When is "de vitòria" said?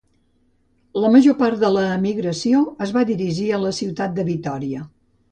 4.21-4.83